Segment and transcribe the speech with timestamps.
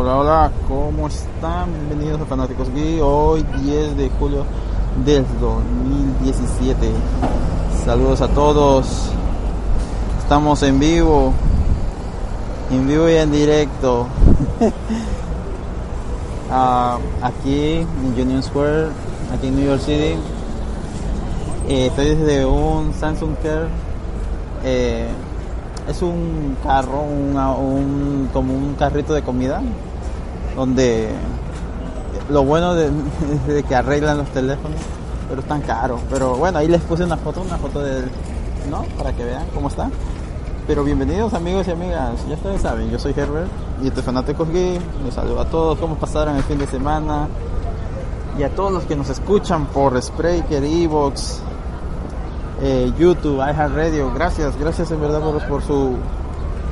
[0.00, 1.72] Hola, hola, ¿cómo están?
[1.72, 3.00] Bienvenidos a Fanáticos Gui.
[3.00, 4.44] Hoy 10 de julio
[5.04, 6.88] del 2017.
[7.84, 9.10] Saludos a todos.
[10.20, 11.32] Estamos en vivo.
[12.70, 14.06] En vivo y en directo.
[16.50, 18.90] Ah, aquí en Union Square,
[19.34, 20.14] aquí en New York City.
[21.68, 23.66] Eh, estoy desde un Samsung Care.
[24.64, 25.08] Eh,
[25.88, 29.62] es un carro, un, como un carrito de comida,
[30.56, 31.10] donde
[32.28, 32.90] lo bueno de,
[33.66, 34.78] que arreglan los teléfonos,
[35.28, 36.00] pero están caros.
[36.10, 38.02] Pero bueno, ahí les puse una foto, una foto de,
[38.70, 38.84] ¿no?
[38.96, 39.90] Para que vean cómo está.
[40.66, 43.48] Pero bienvenidos amigos y amigas, ya ustedes saben, yo soy Herbert
[43.82, 44.78] y este Fanáticos Gay.
[45.04, 47.26] Les saludo a todos, cómo pasaron el fin de semana
[48.38, 51.40] y a todos los que nos escuchan por Spreaker, Evox,
[52.60, 54.12] eh, YouTube, iHeartRadio.
[54.12, 55.96] Gracias, gracias en verdad por, su,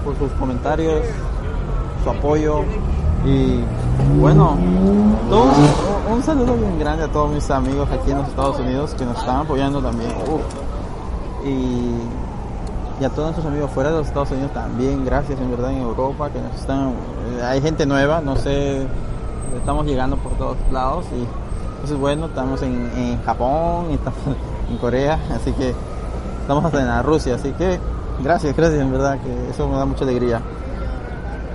[0.05, 1.03] por sus comentarios,
[2.05, 2.65] su apoyo
[3.27, 3.61] y
[4.21, 5.17] bueno, un,
[6.13, 9.19] un, saludo bien grande a todos mis amigos aquí en los Estados Unidos que nos
[9.19, 10.13] están apoyando también.
[10.29, 10.43] Uf.
[11.45, 11.91] Y
[13.01, 15.83] y a todos nuestros amigos fuera de los Estados Unidos también, gracias en verdad en
[15.83, 16.95] Europa, que nos están,
[17.45, 18.87] hay gente nueva, no sé,
[19.57, 24.21] estamos llegando por todos lados y eso es bueno, estamos en, en Japón, estamos
[24.71, 25.75] en Corea, así que
[26.41, 27.79] estamos hasta en la Rusia, así que
[28.23, 30.41] gracias, gracias en verdad, que eso me da mucha alegría.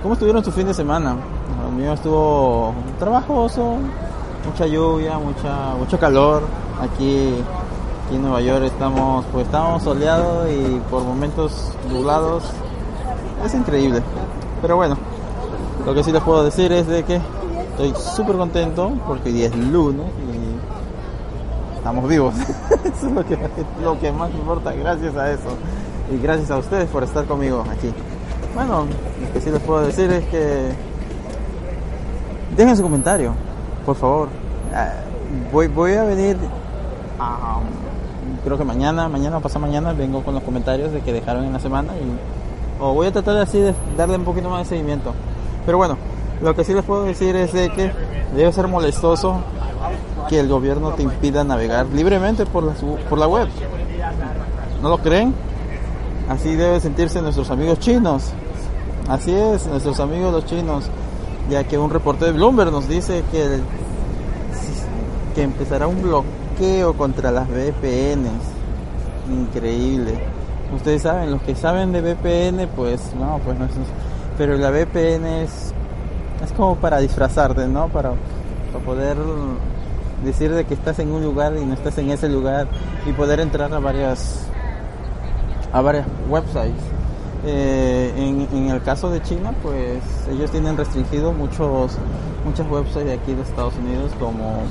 [0.02, 1.16] ¿Cómo estuvieron su fin de semana?
[1.66, 3.76] El mío estuvo trabajoso,
[4.46, 6.42] mucha lluvia, mucha, mucho calor.
[6.80, 7.42] Aquí
[8.06, 12.44] aquí en Nueva York estamos pues estamos soleados y por momentos nublados.
[13.44, 14.02] Es increíble.
[14.60, 14.96] Pero bueno
[15.84, 17.20] lo que sí les puedo decir es de que
[17.70, 22.34] estoy súper contento porque hoy es lunes y estamos vivos.
[22.84, 23.38] Eso es lo que,
[23.82, 25.48] lo que más importa gracias a eso.
[26.12, 27.92] Y gracias a ustedes por estar conmigo aquí.
[28.54, 28.86] Bueno
[29.20, 30.72] lo que sí les puedo decir es que
[32.56, 33.32] dejen su comentario
[33.84, 34.28] por favor
[35.52, 36.36] voy, voy a venir
[37.18, 37.58] a
[38.44, 41.52] creo que mañana, mañana o pasado mañana vengo con los comentarios de que dejaron en
[41.52, 45.14] la semana y o voy a tratar así de darle un poquito más de seguimiento.
[45.64, 45.96] Pero bueno,
[46.42, 47.92] lo que sí les puedo decir es de que
[48.34, 49.40] debe ser molestoso
[50.28, 52.72] que el gobierno te impida navegar libremente por la,
[53.08, 53.48] por la web.
[54.82, 55.32] ¿No lo creen?
[56.28, 58.32] Así deben sentirse nuestros amigos chinos.
[59.08, 60.90] Así es, nuestros amigos los chinos.
[61.50, 63.60] Ya que un reporte de Bloomberg nos dice que,
[65.34, 68.30] que empezará un bloqueo contra las VPNs.
[69.30, 70.18] Increíble.
[70.74, 73.72] Ustedes saben, los que saben de VPN, pues no, pues no es.
[74.38, 75.74] Pero la VPN es,
[76.42, 77.88] es como para disfrazarte, ¿no?
[77.88, 78.12] Para,
[78.72, 79.16] para poder
[80.24, 82.68] decir de que estás en un lugar y no estás en ese lugar
[83.06, 84.46] y poder entrar a varias
[85.72, 87.01] a varias websites.
[87.44, 91.98] Eh, en, en, el caso de China, pues ellos tienen restringido muchos
[92.44, 94.62] muchas websites de aquí de Estados Unidos como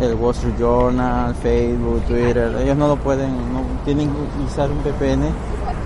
[0.00, 4.78] el Wall Street Journal, Facebook, Twitter, ellos no lo pueden, no tienen que usar un
[4.78, 5.28] VPN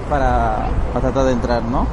[0.09, 1.87] para, para tratar de entrar, ¿no?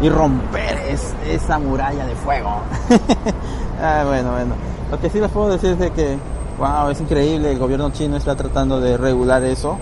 [0.00, 2.60] Y romper es, esa muralla de fuego.
[3.82, 4.54] ah, bueno, bueno.
[4.90, 6.16] Lo que sí les puedo decir es de que,
[6.58, 9.76] wow, es increíble, el gobierno chino está tratando de regular eso.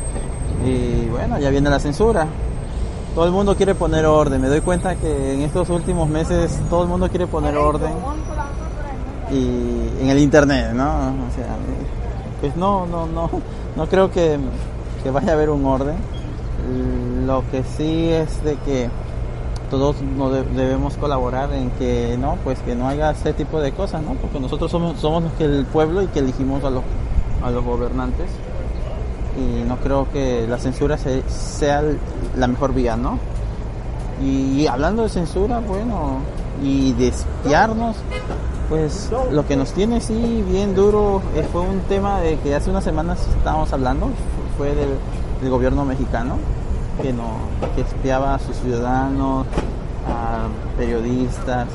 [0.64, 2.26] Y bueno, ya viene la censura.
[3.18, 4.40] Todo el mundo quiere poner orden.
[4.40, 7.90] Me doy cuenta que en estos últimos meses todo el mundo quiere poner orden
[9.32, 10.84] y en el internet, ¿no?
[10.86, 11.56] O sea,
[12.40, 13.28] pues no, no, no,
[13.74, 14.38] no creo que,
[15.02, 15.96] que vaya a haber un orden.
[17.26, 18.88] Lo que sí es de que
[19.68, 24.00] todos no debemos colaborar en que no, pues que no haya ese tipo de cosas,
[24.00, 24.12] ¿no?
[24.14, 26.84] Porque nosotros somos, somos el pueblo y que elegimos a los,
[27.42, 28.28] a los gobernantes
[29.38, 31.82] y no creo que la censura sea
[32.36, 33.18] la mejor vía, ¿no?
[34.22, 36.18] Y hablando de censura, bueno,
[36.62, 37.96] y de espiarnos,
[38.68, 42.70] pues lo que nos tiene sí bien duro eh, fue un tema de que hace
[42.70, 44.10] unas semanas estábamos hablando,
[44.56, 44.98] fue del,
[45.50, 46.36] gobierno mexicano
[47.00, 47.38] que no
[47.76, 49.46] que espiaba a sus ciudadanos,
[50.08, 51.68] a periodistas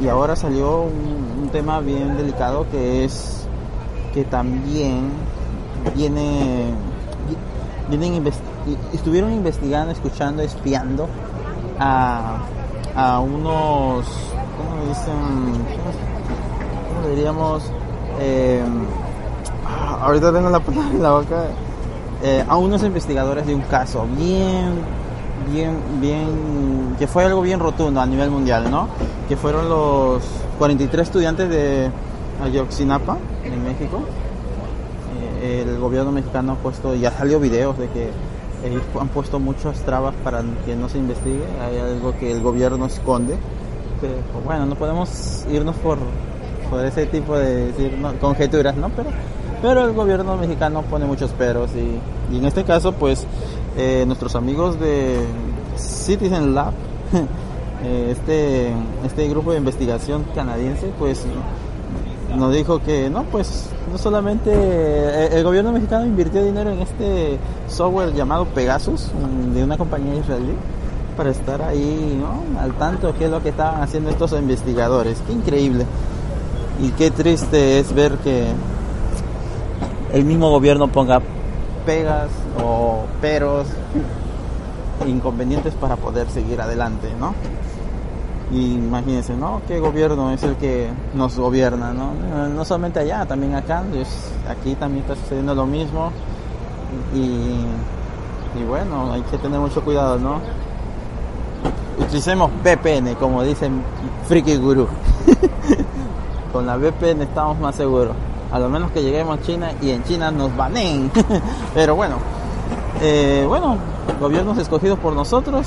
[0.00, 3.46] y, ahora salió un, tema bien delicado que es
[4.12, 5.10] que también
[5.94, 6.70] viene
[7.88, 8.32] vienen
[8.92, 11.08] estuvieron investigando, escuchando, espiando
[11.78, 12.38] a,
[12.96, 14.06] a unos
[14.56, 15.14] ¿cómo dicen?
[16.94, 17.70] ¿Cómo diríamos?
[18.18, 18.62] Eh,
[20.00, 21.44] ahorita tengo la palabra en la boca.
[22.22, 24.80] Eh, a unos investigadores de un caso bien,
[25.52, 28.88] bien, bien, que fue algo bien rotundo a nivel mundial, ¿no?
[29.28, 30.22] Que fueron los
[30.58, 31.90] 43 estudiantes de
[32.42, 34.00] Ayotzinapa, en México.
[35.42, 38.10] Eh, el gobierno mexicano ha puesto, ya salió videos de que
[38.64, 42.86] ellos han puesto muchas trabas para que no se investigue, hay algo que el gobierno
[42.86, 43.36] esconde
[44.00, 45.98] pues, bueno, no podemos irnos por,
[46.70, 48.90] por ese tipo de decir, conjeturas, ¿no?
[48.90, 49.10] Pero,
[49.62, 53.26] pero el gobierno mexicano pone muchos peros y, y en este caso, pues,
[53.76, 55.24] eh, nuestros amigos de
[55.76, 56.72] Citizen Lab,
[57.82, 58.72] eh, este,
[59.04, 61.24] este grupo de investigación canadiense, pues
[62.36, 67.38] nos dijo que no, pues no solamente eh, el gobierno mexicano invirtió dinero en este
[67.68, 69.10] software llamado Pegasus
[69.54, 70.54] de una compañía israelí
[71.16, 72.22] para estar ahí
[72.60, 75.22] al tanto de qué es lo que estaban haciendo estos investigadores.
[75.26, 75.86] Qué increíble.
[76.82, 78.48] Y qué triste es ver que
[80.12, 81.22] el mismo gobierno ponga
[81.86, 82.28] pegas
[82.62, 83.66] o peros
[85.06, 87.34] inconvenientes para poder seguir adelante, ¿no?
[88.50, 89.60] Y imagínense, ¿no?
[89.66, 92.12] ¿Qué gobierno es el que nos gobierna, ¿no?
[92.48, 93.82] No solamente allá, también acá.
[94.48, 96.12] Aquí también está sucediendo lo mismo.
[97.12, 100.40] Y, y bueno, hay que tener mucho cuidado, ¿no?
[101.98, 103.82] Utilicemos VPN, como dicen
[104.28, 104.86] Friki Guru.
[106.52, 108.14] Con la VPN estamos más seguros.
[108.52, 111.10] A lo menos que lleguemos a China y en China nos baneen.
[111.74, 112.16] Pero bueno,
[113.02, 113.76] eh, bueno,
[114.20, 115.66] gobiernos escogidos por nosotros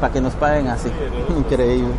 [0.00, 0.88] para que nos paguen así.
[1.36, 1.94] Increíble.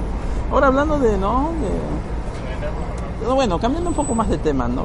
[0.51, 1.49] Ahora hablando de, ¿no?
[1.61, 4.83] De, bueno, cambiando un poco más de tema, ¿no?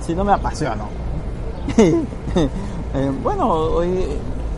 [0.00, 0.88] si, no me apasiono.
[2.94, 4.06] Eh, bueno, hoy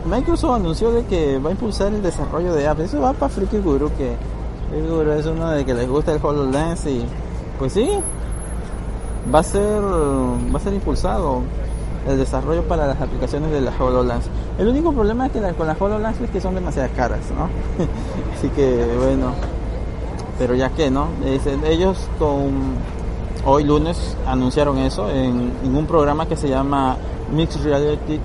[0.05, 2.81] Microsoft anunció de que va a impulsar el desarrollo de apps.
[2.81, 4.15] Eso va para Freaky Guru, que
[4.69, 7.03] Freaky Guru es uno de que les gusta el HoloLens y
[7.59, 7.89] pues sí,
[9.33, 11.41] va a ser va a ser impulsado
[12.07, 14.29] el desarrollo para las aplicaciones de la HoloLens.
[14.61, 17.49] El único problema es que con las HoloLens es que son demasiado caras, ¿no?
[18.37, 19.31] Así que bueno,
[20.37, 21.07] pero ya que, ¿no?
[21.65, 22.75] ellos con
[23.43, 26.95] hoy lunes anunciaron eso en, un programa que se llama
[27.33, 28.19] Mixed Reality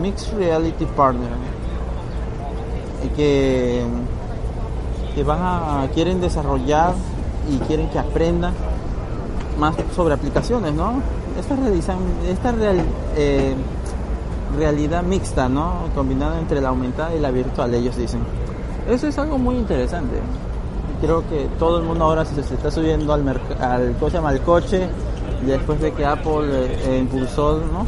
[0.00, 1.28] Mixed Reality Partner
[3.14, 3.84] que,
[5.92, 6.94] quieren desarrollar
[7.50, 8.54] y quieren que aprendan
[9.58, 11.02] más sobre aplicaciones, ¿no?
[11.38, 11.54] esta,
[12.30, 12.82] esta real,
[13.14, 13.54] eh,
[14.56, 15.88] realidad mixta, ¿no?
[15.94, 18.20] Combinada entre la aumentada y la virtual, ellos dicen.
[18.88, 20.16] Eso es algo muy interesante.
[21.00, 23.28] Creo que todo el mundo ahora se, está subiendo al,
[23.60, 24.88] al coche, al coche,
[25.46, 27.86] después de que Apple eh, impulsó, ¿no?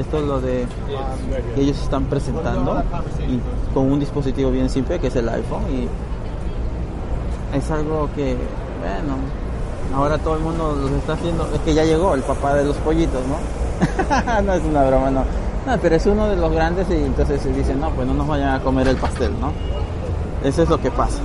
[0.00, 0.66] Esto es lo de
[1.54, 2.82] que ellos están presentando
[3.28, 5.86] y con un dispositivo bien simple que es el iPhone y
[7.56, 8.34] es algo que,
[8.80, 9.16] bueno,
[9.94, 11.46] Ahora todo el mundo los está haciendo.
[11.54, 14.42] Es que ya llegó el papá de los pollitos, ¿no?
[14.42, 15.24] no es una broma, no.
[15.66, 18.26] No, pero es uno de los grandes y entonces se dicen, no, pues no nos
[18.26, 19.52] vayan a comer el pastel, ¿no?
[20.42, 21.18] Eso es lo que pasa.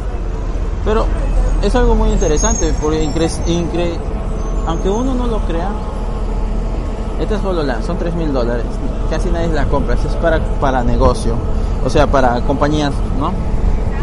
[0.85, 1.05] Pero
[1.61, 3.97] es algo muy interesante, porque incre
[4.67, 5.69] aunque uno no lo crea,
[7.19, 8.65] esta es la son 3 mil dólares.
[9.09, 11.35] Casi nadie la compra, eso es para, para negocio,
[11.83, 13.31] o sea, para compañías, ¿no?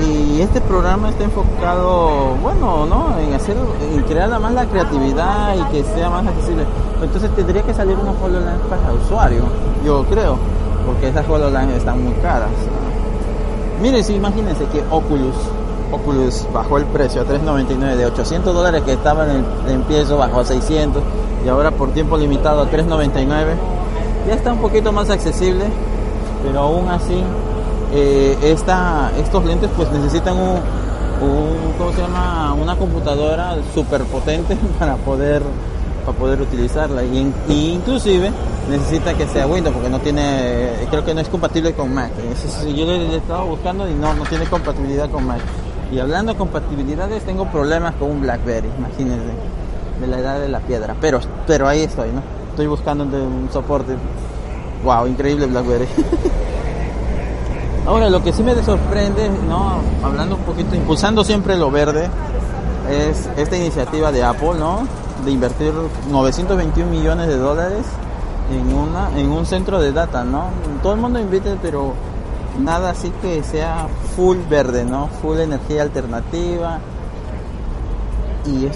[0.01, 3.19] Y este programa está enfocado, bueno, ¿no?
[3.19, 3.57] En hacer,
[3.93, 6.65] en crear más la creatividad y que sea más accesible.
[7.03, 9.45] Entonces tendría que salir una HoloLens para usuario,
[9.85, 10.37] yo creo,
[10.87, 12.51] porque esas HoloLens están muy caras.
[13.81, 15.37] Miren, si imagínense que Oculus,
[15.93, 20.41] Oculus bajó el precio a 3.99 de 800 dólares que estaba en el empiezo bajó
[20.41, 21.03] a 600
[21.45, 23.27] y ahora por tiempo limitado a 3.99.
[24.27, 25.65] Ya está un poquito más accesible,
[26.43, 27.23] pero aún así
[27.95, 28.37] eh,
[29.19, 30.59] estos lentes pues necesitan un,
[31.79, 32.53] ¿cómo se llama?
[32.55, 35.43] una computadora súper potente para poder
[36.05, 37.03] para poder utilizarla.
[37.05, 38.31] Y, inclusive
[38.69, 42.11] necesita que sea Windows porque no tiene creo que no es compatible con Mac.
[42.75, 45.41] Yo le, he estado buscando y no no tiene compatibilidad con Mac.
[45.93, 49.33] Y hablando de compatibilidades tengo problemas con un BlackBerry imagínense
[50.01, 50.97] de la edad de la piedra.
[51.01, 53.95] Pero pero ahí estoy no estoy buscando un soporte.
[54.85, 55.87] Wow increíble BlackBerry
[57.87, 59.81] Ahora, lo que sí me sorprende, ¿no?
[60.03, 62.09] hablando un poquito, impulsando siempre lo verde,
[62.91, 64.87] es esta iniciativa de Apple, ¿no?
[65.25, 65.73] De invertir
[66.11, 67.85] 921 millones de dólares
[68.51, 70.49] en una en un centro de data, ¿no?
[70.83, 71.95] Todo el mundo invite, pero
[72.59, 73.87] nada así que sea
[74.17, 75.09] full verde, ¿no?
[75.23, 76.79] Full energía alternativa
[78.47, 78.69] y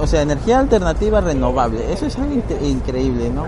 [0.00, 1.92] o sea, energía alternativa renovable.
[1.92, 3.46] Eso es algo increíble, ¿no?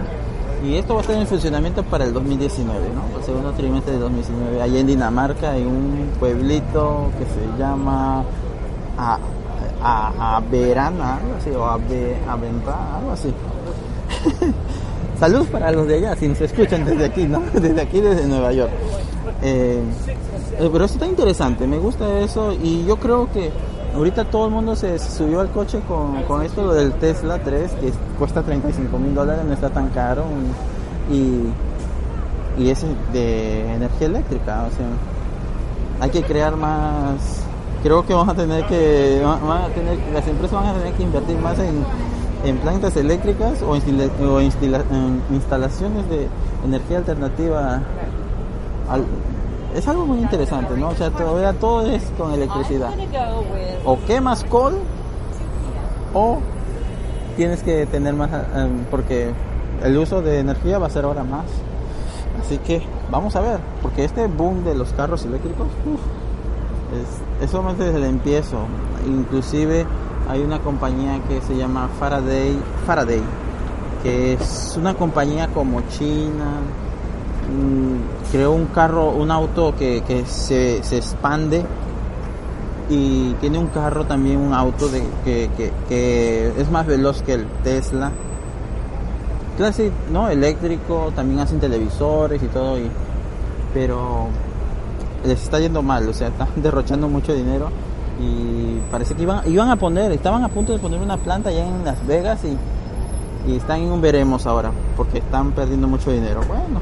[0.63, 3.19] Y esto va a estar en funcionamiento para el 2019, ¿no?
[3.19, 8.25] El segundo trimestre de 2019, allá en Dinamarca, en un pueblito que se llama
[8.99, 9.19] a,
[10.37, 13.33] algo así, o a, algo así.
[15.19, 17.41] Saludos para los de allá, si nos escuchan desde aquí, ¿no?
[17.55, 18.71] Desde aquí, desde Nueva York.
[19.43, 19.81] Eh,
[20.59, 23.51] pero esto está interesante, me gusta eso y yo creo que
[24.01, 27.73] ahorita todo el mundo se subió al coche con, con esto lo del Tesla 3
[27.73, 30.25] que cuesta 35 mil dólares no está tan caro
[31.11, 34.87] y, y es de energía eléctrica o sea
[36.01, 37.45] hay que crear más
[37.83, 41.03] creo que vamos a tener que, van a tener, las empresas van a tener que
[41.03, 41.85] invertir más en,
[42.45, 46.29] en plantas eléctricas o, o instalaciones de
[46.65, 47.83] energía alternativa.
[49.75, 50.89] Es algo muy interesante, ¿no?
[50.89, 52.91] O sea, todavía todo es con electricidad.
[53.85, 54.79] O quemas col
[56.15, 56.39] o
[57.37, 59.33] tienes que tener más, em, porque
[59.83, 61.47] el uso de energía va a ser ahora más.
[62.41, 65.69] Así que vamos a ver, porque este boom de los carros eléctricos,
[66.93, 68.59] es, es solamente desde el empiezo.
[69.07, 69.87] Inclusive
[70.29, 73.23] hay una compañía que se llama Faraday, Faraday
[74.03, 76.61] que es una compañía como China,
[78.31, 81.65] creó un carro, un auto que, que se, se, expande
[82.89, 85.51] y tiene un carro también, un auto de, que,
[85.89, 88.13] que, es más veloz que el Tesla.
[89.57, 90.29] Clase, ¿no?
[90.29, 92.91] Eléctrico, también hacen televisores y todo, y,
[93.75, 94.29] pero
[95.25, 97.69] les está yendo mal, o sea, están derrochando mucho dinero
[98.21, 101.67] y parece que iban, iban a poner, estaban a punto de poner una planta allá
[101.67, 102.57] en Las Vegas y,
[103.51, 106.43] están en un veremos ahora, porque están perdiendo mucho dinero.
[106.47, 106.81] Bueno,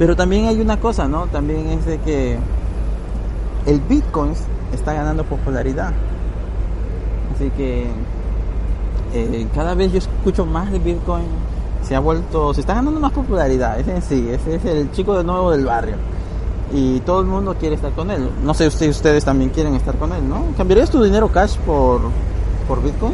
[0.00, 1.26] pero también hay una cosa, ¿no?
[1.26, 2.38] También es de que
[3.66, 4.32] el Bitcoin
[4.72, 5.92] está ganando popularidad.
[7.34, 7.86] Así que
[9.12, 11.26] eh, cada vez yo escucho más de Bitcoin.
[11.82, 13.78] Se ha vuelto, se está ganando más popularidad.
[13.78, 15.96] Ese sí, ese es el chico de nuevo del barrio
[16.72, 18.26] y todo el mundo quiere estar con él.
[18.42, 20.46] No sé si ustedes también quieren estar con él, ¿no?
[20.56, 22.00] ¿Cambiarías tu dinero cash por,
[22.66, 23.12] por Bitcoin?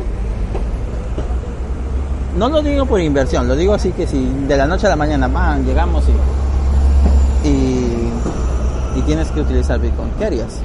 [2.39, 4.97] No lo digo por inversión, lo digo así que si de la noche a la
[4.97, 6.13] mañana, man, llegamos y,
[9.07, 10.61] tienes que utilizar Bitcoin, ¿qué harías?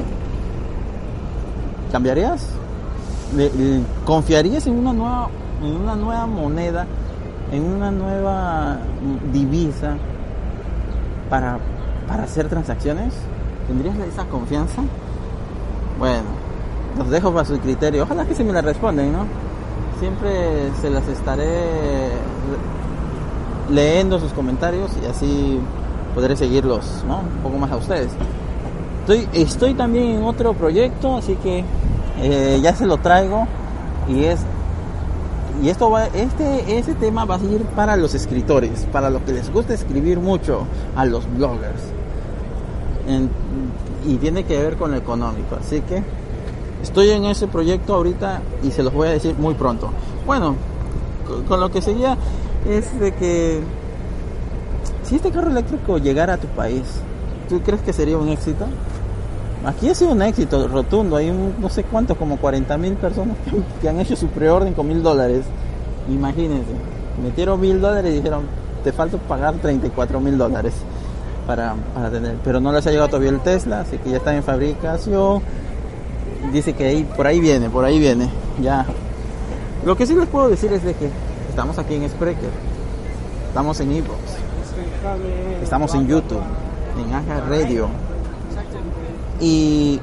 [1.91, 2.47] ¿Cambiarías?
[4.05, 5.29] ¿Confiarías en una nueva,
[5.63, 6.85] en una nueva moneda,
[7.51, 8.77] en una nueva
[9.31, 9.95] divisa
[11.29, 11.59] para
[12.11, 13.13] para hacer transacciones?
[13.67, 14.81] ¿Tendrías esa confianza?
[15.97, 16.25] Bueno,
[16.97, 18.03] los dejo para su criterio.
[18.03, 19.25] Ojalá que se me la responden, ¿no?
[19.99, 22.09] Siempre se las estaré
[23.69, 25.59] leyendo sus comentarios y así
[26.13, 27.19] podré seguirlos, ¿no?
[27.19, 28.09] Un poco más a ustedes.
[29.01, 31.63] Estoy, estoy también en otro proyecto, así que
[32.21, 33.47] eh, ya se lo traigo
[34.07, 34.39] y es
[35.61, 39.33] y esto va, este, ese tema va a seguir para los escritores, para los que
[39.33, 40.65] les gusta escribir mucho,
[40.95, 41.81] a los bloggers.
[44.05, 45.55] y tiene que ver con lo económico.
[45.59, 46.03] Así que
[46.81, 49.91] estoy en ese proyecto ahorita y se los voy a decir muy pronto.
[50.25, 50.55] Bueno,
[51.47, 52.17] con, lo que seguía
[52.67, 53.61] es de que
[55.11, 56.83] si este carro eléctrico llegara a tu país,
[57.49, 58.65] ¿tú crees que sería un éxito?
[59.65, 61.17] Aquí ha sido un éxito rotundo.
[61.17, 63.35] Hay no sé cuántos, como 40 mil personas
[63.81, 65.43] que, han hecho su preorden con mil dólares.
[66.09, 66.71] Imagínense,
[67.21, 68.43] metieron mil dólares y dijeron,
[68.85, 70.75] te falta pagar 34 mil dólares
[71.45, 72.37] para, para tener.
[72.41, 75.41] Pero no les ha llegado todavía el Tesla, así que ya está en fabricación.
[76.53, 78.29] Dice que ahí, por ahí viene, por ahí viene.
[78.61, 78.85] Ya.
[79.85, 81.09] Lo que sí les puedo decir es de que
[81.49, 82.49] estamos aquí en Spreaker,
[83.49, 84.20] estamos en Evox,
[85.61, 86.41] estamos en YouTube,
[86.97, 87.89] en Aja Radio
[89.41, 89.99] y,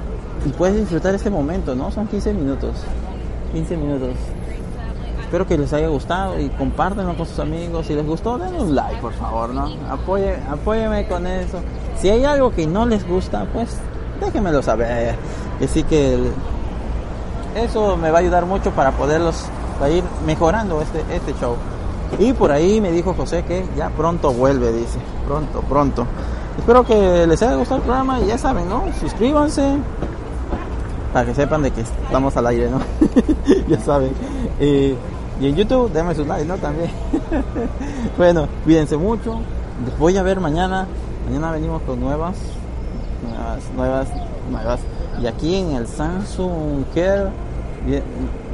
[0.56, 1.90] puedes disfrutar este momento, ¿no?
[1.90, 2.74] Son 15 minutos.
[3.52, 4.10] 15 minutos.
[5.20, 7.86] Espero que les haya gustado y compártanlo con sus amigos.
[7.86, 9.68] Si les gustó, denle un like, por favor, ¿no?
[9.90, 11.60] Apoye, apóyeme con eso.
[11.98, 13.76] Si hay algo que no les gusta, pues
[14.20, 15.16] déjenmelo saber.
[15.62, 16.18] Así que
[17.54, 19.44] eso me va a ayudar mucho para poderlos
[19.92, 21.56] ir mejorando este, este show.
[22.18, 24.98] Y por ahí me dijo José que ya pronto vuelve, dice.
[25.26, 26.06] Pronto, pronto.
[26.58, 28.84] Espero que les haya gustado el programa y ya saben, ¿no?
[29.00, 29.76] Suscríbanse
[31.12, 32.80] para que sepan de que estamos al aire, ¿no?
[33.68, 34.12] ya saben.
[34.60, 34.96] y
[35.40, 36.56] en YouTube, denme sus likes, ¿no?
[36.58, 36.90] También.
[38.16, 39.38] bueno, cuídense mucho.
[39.84, 40.86] Les voy a ver mañana.
[41.26, 42.36] Mañana venimos con nuevas,
[43.22, 44.08] nuevas, nuevas,
[44.50, 44.80] nuevas.
[45.22, 47.30] Y aquí en el Samsung Care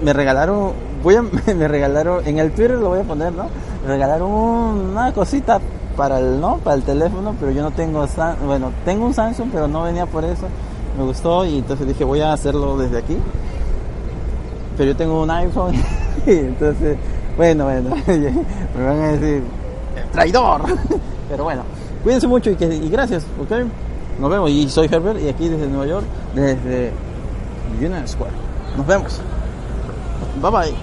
[0.02, 0.72] me regalaron,
[1.04, 1.22] voy a,
[1.54, 3.44] me regalaron, en el Twitter lo voy a poner, ¿no?
[3.82, 5.60] Me regalaron una cosita
[5.96, 8.04] para el no para el teléfono pero yo no tengo
[8.44, 10.46] bueno tengo un Samsung pero no venía por eso.
[10.98, 13.16] Me gustó y entonces dije voy a hacerlo desde aquí.
[14.76, 15.74] Pero yo tengo un iPhone
[16.26, 16.96] entonces
[17.36, 19.42] bueno bueno me van a decir
[20.12, 20.62] traidor
[21.28, 21.62] pero bueno
[22.02, 23.52] cuídense mucho y, que, y gracias ok
[24.20, 24.50] nos vemos.
[24.50, 26.92] Y soy Herbert y aquí desde Nueva York desde
[27.78, 28.32] Union Square.
[28.76, 29.20] Nos vemos
[30.34, 30.74] bye bye